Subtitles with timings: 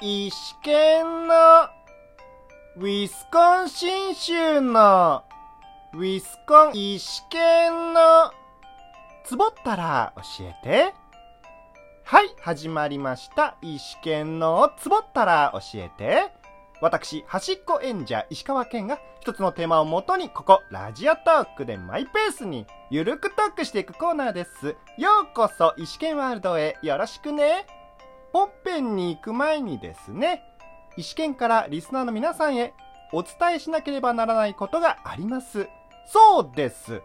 [0.00, 1.34] 石剣の
[2.76, 5.22] ウィスコンシン州の
[5.94, 8.32] ウィスコン石剣の
[9.24, 10.94] つぼったら教えて。
[12.02, 13.56] はい、始まりました。
[13.62, 16.32] 石剣のつぼったら教えて。
[16.80, 24.76] 私、端っこ演者石川県が一つのテーマをもとにここラジオトークでマイペースにゆるくトークしていくコーナーです。
[24.98, 27.64] ようこそ石剣ワールドへよろしくね。
[28.34, 30.42] 本編に行く前にですね、
[30.96, 32.74] 石剣からリスナーの皆さんへ
[33.12, 35.68] お伝えしなければならないことがあります。
[36.04, 37.00] そうです。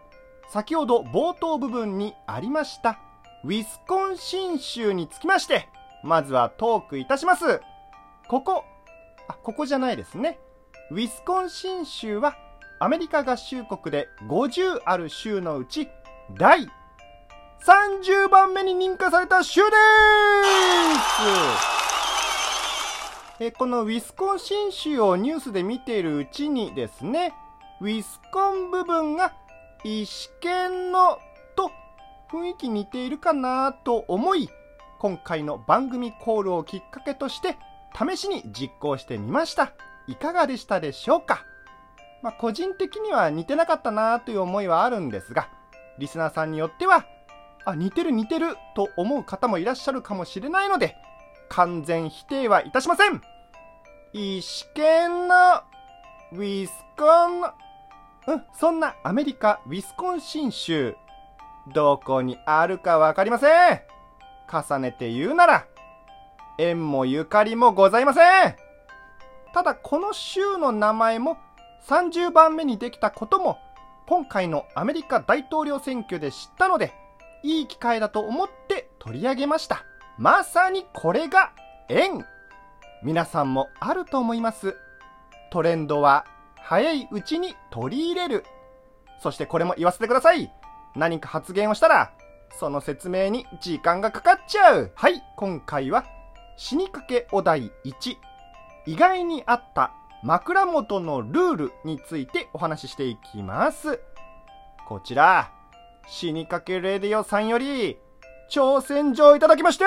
[0.48, 2.98] 先ほど冒頭部分にありました、
[3.44, 5.68] ウィスコンシン州につきまして、
[6.02, 7.60] まずはトークいたします。
[8.26, 8.64] ここ、
[9.28, 10.40] あ、ここじゃないですね。
[10.90, 12.34] ウィスコンシン州は
[12.80, 15.88] アメリカ合衆国で50ある州のうち
[16.36, 16.68] 第
[17.62, 19.66] 30番目に認可された州で
[23.38, 27.34] すえこのウィスコンシン州をニュースで見ているうちにですね、
[27.82, 29.34] ウィスコン部分が
[29.84, 31.18] 石剣の
[31.54, 31.70] と
[32.30, 34.48] 雰囲気似ているかなと思い、
[34.98, 37.56] 今回の番組コールをきっかけとして
[37.94, 39.72] 試しに実行してみました。
[40.06, 41.44] いかがでしたでしょうか？
[42.22, 45.48] まあ、個人的には似てなかったなという思いはあるんですが、
[45.98, 47.06] リスナーさんによっては、
[47.70, 50.96] あ、似てる似てると思う方もいらっしゃるかもしれないので、
[51.48, 53.20] 完全否定はいたしません。
[54.12, 55.62] 石剣の
[56.32, 57.42] ウィスコン、
[58.26, 60.94] うん、そんなアメリカ・ウィスコンシン州、
[61.72, 63.80] どこにあるかわかりません。
[64.50, 65.66] 重ねて言うなら、
[66.58, 68.56] 縁もゆかりもございません。
[69.52, 71.38] ただこの州の名前も
[71.88, 73.58] 30番目にできたことも
[74.06, 76.92] 今回のアメリカ大統領選挙で知ったので
[77.42, 79.84] いい機会だと思って取り上げました。
[80.18, 81.52] まさにこれが
[81.88, 82.24] 縁。
[83.02, 84.76] 皆さんもあると思います。
[85.50, 88.44] トレンドは早いうちに取り入れる。
[89.22, 90.52] そしてこれも言わせてください。
[90.94, 92.12] 何か発言をしたら
[92.58, 94.92] その説明に時間がかかっちゃう。
[94.94, 96.04] はい今回は
[96.56, 98.16] 死にかけお題1
[98.86, 104.00] 意外にあった枕元のルールについてお話ししていきます。
[104.86, 105.52] こちら、
[106.10, 107.96] 死にかけレディオさんより、
[108.50, 109.84] 挑戦状いただきまして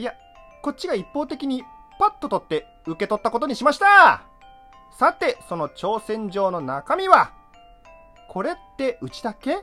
[0.00, 0.14] いや、
[0.62, 1.62] こっちが一方的に
[1.98, 4.22] パッと取って受け取ったことにしました。
[4.98, 7.32] さて、その挑戦状の中身は、
[8.30, 9.58] これってうちだけ？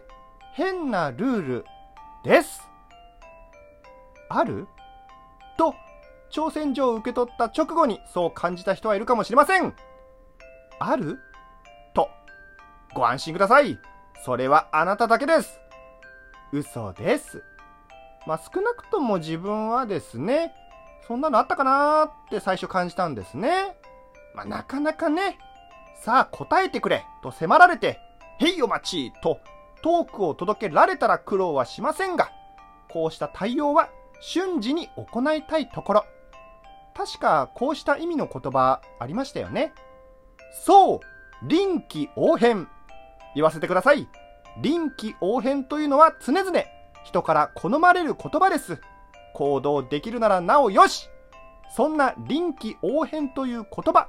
[0.53, 1.66] 変なルール
[2.23, 2.62] です。
[4.29, 4.67] ある？
[5.57, 5.73] と、
[6.31, 9.73] 挑戦状を受け取った直後にそう感じた人はいるかもしれません。
[10.79, 11.19] ある、
[12.93, 13.79] ご安心ください。
[14.23, 15.59] それはあなただけです。
[16.51, 17.43] 嘘です。
[18.25, 20.53] まあ、少なくとも自分はですね、
[21.07, 23.75] そんなのあったかなーって最初感じたんですね。
[24.33, 25.37] まあ、なかなかね、
[26.01, 27.99] さあ答えてくれと迫られて、
[28.39, 29.39] へいお待ちと
[29.81, 32.29] トークを届けられたら苦労はしませんが、
[32.89, 33.89] こうした対応は
[34.21, 36.05] 瞬時に行いたいところ。
[36.95, 39.73] 確かこうした意味の言葉ありましたよね。
[40.65, 40.99] そう
[41.47, 42.69] 臨機応変
[43.35, 44.07] 言わせてください。
[44.61, 46.63] 臨機応変というのは常々
[47.03, 48.79] 人から好まれる言葉です。
[49.33, 51.09] 行動できるならなおよし
[51.75, 54.07] そんな臨機応変という言葉、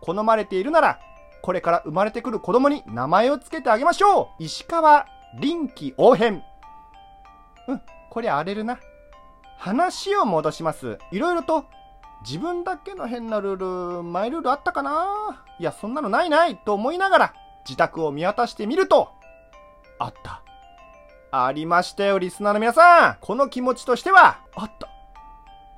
[0.00, 0.98] 好まれているなら、
[1.42, 5.06] これから生まれてくる子供に名前を付けてあげましょう石川
[5.38, 6.42] 臨機応変。
[7.68, 8.78] うん、これ荒れるな。
[9.58, 10.98] 話を戻します。
[11.12, 11.66] いろいろと
[12.26, 19.10] 自分だけの変なルール、マイルールあったかないや、そんなのないないと思いながら自宅を見渡してみると、
[19.98, 20.42] あった。
[21.30, 23.16] ありましたよ、リスナーの皆さん。
[23.20, 24.88] この気持ちとしては、あった。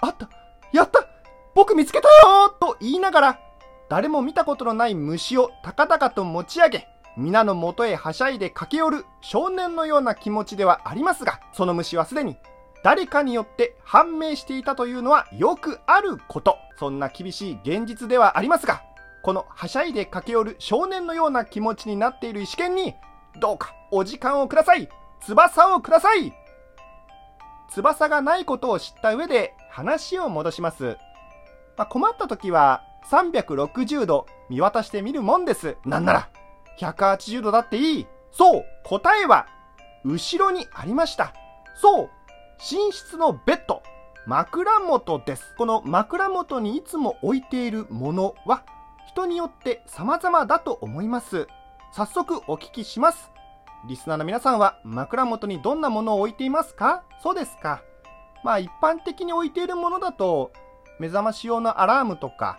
[0.01, 0.29] あった。
[0.73, 1.07] やった
[1.55, 3.41] 僕見つけたよと言いながら、
[3.89, 12.37] 誰も見たことのない虫を高々と持ち上げ、皆の元へはしゃいで駆け寄る少年のような気持ちではありますが、その虫はすでに
[12.83, 16.59] 誰かによって判明していたというのはよくあること。
[16.79, 18.83] そんな厳しい現実ではありますが、
[19.27, 22.95] このはしゃいで駆け寄る少年のような気持ちになっている石剣に、
[23.41, 24.89] どうかお時間をください
[25.21, 26.33] 翼をください
[27.73, 30.97] 翼がないことを知った上で話を戻します。
[31.77, 35.77] まあ、困った時は360度見渡してみるもんです。
[35.85, 36.31] なんなら
[36.79, 38.07] 180度だっていい。
[38.31, 39.49] そう答えは
[40.05, 41.35] 後ろにありました。
[41.75, 42.11] そう
[42.61, 43.83] 寝室のベッド、
[44.25, 45.53] 枕元です。
[45.59, 48.63] この枕元にいつも置いているものは、
[49.17, 51.49] 人によって様々だと思います。
[51.91, 53.31] 早速お聞きします。
[53.89, 57.03] リスナーの皆さんは枕元にどんなものを置いていますか？
[57.23, 57.81] そうですか。
[58.45, 60.53] まあ一般的に置いているものだと、
[60.99, 62.59] 目覚まし用のアラームとか、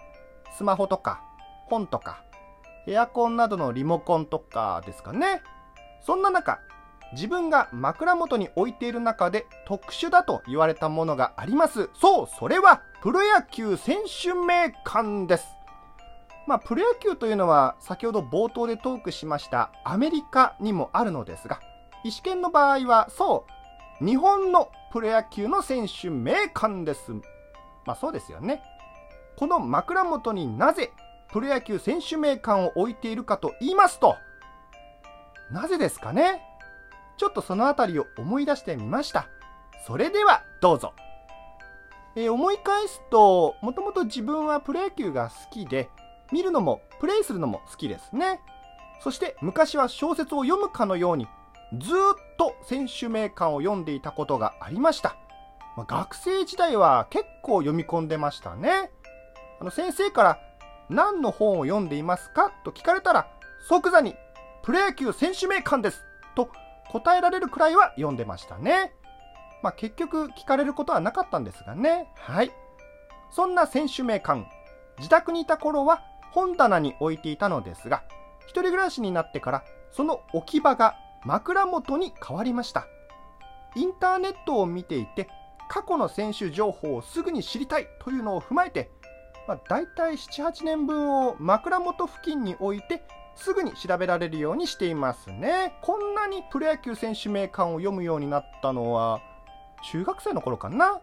[0.57, 1.21] スマホとか、
[1.67, 2.23] 本とか、
[2.87, 5.43] エアコンなどのリモコンとかですかね。
[6.01, 6.59] そんな中、
[7.13, 11.91] 自分が枕元に置いている中で特殊だと言われたものがあります。
[11.93, 15.45] そう、それはプロ野球選手名鑑です。
[16.47, 21.59] まあ、プロ野球というのは先ほど冒頭でトークしましたアメリカにもあるのですが、
[22.05, 23.45] 医師研の場合はそ
[24.01, 27.11] う、日本のプロ野球の選手名鑑です。
[27.85, 28.63] まあそうですよね。
[29.35, 30.93] この枕元になぜ
[31.31, 34.15] プロ野球選手名鑑を置いているかと言いますと、
[35.51, 36.41] なぜですかね
[37.17, 39.27] ちょっとそのあたりを思い出してみました。
[39.85, 40.93] それではどうぞ。
[42.15, 45.89] えー、思い返すと、もともと自分はプロ野球が好きで、
[46.31, 48.39] 見るのもプレイするのも好きですね。
[49.01, 51.27] そして昔は小説を読むかのように、
[51.79, 55.15] ずっと選手名鑑を読んでいたことがありました。
[55.75, 58.89] まあ、学生時代は結構読み込んでましたね。
[59.59, 60.39] あの先生から
[60.89, 62.51] 何の本を読んでいますか？
[62.63, 63.27] と聞かれたら
[63.67, 64.15] 即座に
[64.63, 66.03] プロ野球選手名鑑です
[66.35, 66.49] と
[66.89, 68.93] 答えられるくらいは読んでましたね。
[69.61, 72.07] まあ、結局聞かれることはなかったんですがね。
[72.15, 72.51] はい。
[73.29, 74.45] そんな選手名鑑、
[74.97, 76.01] 自宅にいた頃は
[76.37, 78.03] 本棚に置いていたのですが、
[78.41, 80.95] 一人暮らしになってからその置き場が
[81.25, 82.85] 枕元に変わりました。
[83.75, 85.27] インターネットを見ていて、
[85.67, 88.91] 過去の選手情報をすぐに知りたいというのを踏まえて、
[89.47, 93.01] まあ、大体7、8年分を枕元付近に置いて
[93.35, 95.73] すぐに調べられるようにしていますね。
[95.81, 99.21] こんなにプロ野球選手名鑑を読むようになったのは、
[99.91, 101.01] 中学生の頃かな？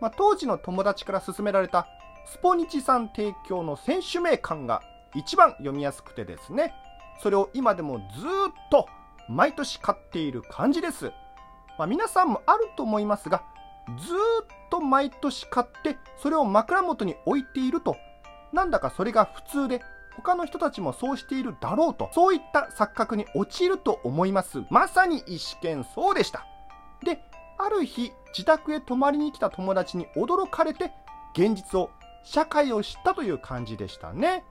[0.00, 1.86] まあ、当時の友達から勧められた
[2.26, 4.82] スポニチさん提供の選手名鑑が
[5.14, 6.74] 一番読みやすくてですね、
[7.22, 8.08] それを今でもずっ
[8.70, 8.88] と
[9.28, 11.12] 毎年買っている感じです。
[11.78, 13.42] まあ、皆さんもあると思いますが、
[13.98, 17.96] ずっと毎年買ってそれを枕元に置いていると、
[18.52, 19.82] なんだかそれが普通で
[20.16, 24.62] 他の人たちもそうしているだろうと、そういった錯覚に陥ると思います。
[24.70, 26.46] まさに意思見そうでした。
[27.04, 27.22] で、
[27.64, 30.92] ある日、自宅へ泊まりに来た友達に驚かれて、
[31.32, 31.90] 現実を、
[32.22, 34.44] 社会を知ったという感じでしたね。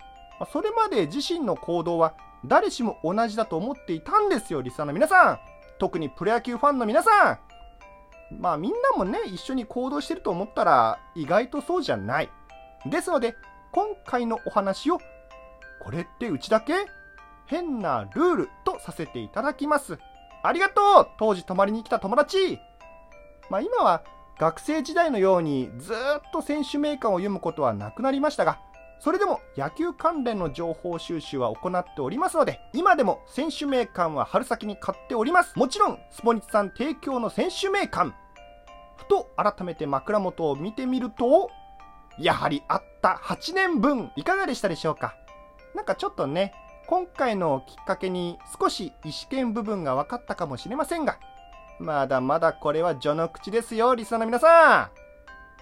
[0.51, 2.15] それまで自身の行動は
[2.45, 5.39] 誰しも同じだと思っていたんですよ、リスナーの皆さん。
[5.80, 7.39] 特にプロ野球ファンの皆さん。
[8.39, 12.30] まあみんなもね、一緒に行動してると思ったら意外とそうじゃない。
[12.86, 13.36] ですので、
[13.71, 15.00] 今回のお話を
[15.80, 16.74] これってうちだけ？
[17.45, 19.98] 変なルールとさせていただきます。
[20.44, 22.60] ありがとう当時泊まりに来た友達
[23.50, 24.04] まあ今は
[24.40, 25.95] 学生時代のようにずっ
[26.31, 28.60] と選手名鑑を読むことはなくなりましたが、
[29.00, 35.57] それでも野球関連の情報収集は行っておりますので、今でも選手名鑑は春先に買っております。
[35.57, 38.13] もちろん、スポニチさん提供の選手名鑑。
[38.95, 41.51] ふと改めて枕元を見てみると、
[42.18, 45.16] やはりあった8年分、いかがでしたでしょうか？
[45.75, 46.54] なんかちょっとね、
[46.88, 51.19] 今回のきっかけに少し意思見部分が分かったかもしれませんが、
[51.84, 54.90] まだまだこれは序の口ですよ、リスナーの皆さ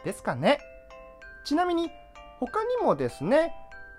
[0.02, 0.06] ん。
[0.06, 0.60] ですかね。
[1.44, 1.90] ちなみに、
[2.40, 3.56] 他にもですね、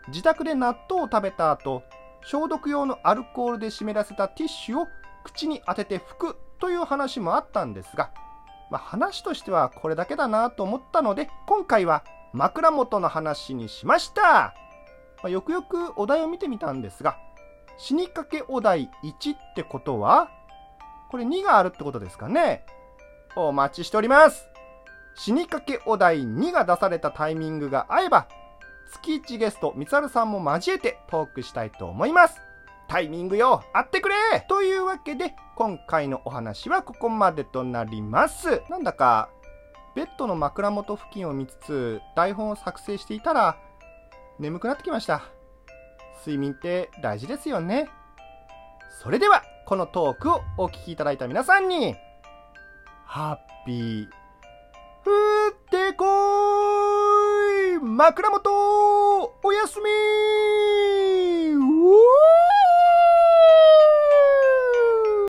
[0.08, 1.82] 自宅で納豆を食べた後、
[2.24, 4.86] 消毒用のアルコールで湿らせたティッシュを
[5.24, 8.12] 口に当てて拭くという話もあったんですが、
[8.70, 14.22] まあ、話としてはこれだけだなと思ったので、今回は枕元の話にしました。
[14.22, 14.54] ま
[15.24, 17.18] あ、よくよくお題を見てみたんですが、
[17.78, 20.30] 死にかけお題1ってことは、
[21.12, 22.64] これ2があるってことですかね。
[23.36, 24.48] お待ちしております。
[25.14, 28.28] 死にかけお題2が出されたタイミングが合えば、
[28.90, 32.40] 月1ゲスト、みつるさんも交えてトークしたいと思います。
[32.88, 34.14] タイミングよ、会ってくれ
[34.48, 38.62] というわけで、今回のお話はここまでとなります。
[38.70, 39.28] なんだか、
[39.94, 43.58] ベッドの枕元付近を見つつ、台本を作成していたら、
[44.38, 45.24] 眠くなってきました。
[46.20, 47.90] 睡眠って大事ですよね。
[49.02, 51.96] それでは、このトークをお聴きいただいた皆さんに、
[53.04, 54.06] ハッピー、
[55.04, 55.10] 降
[55.50, 58.48] ってこーい枕元
[59.42, 61.58] おやすみー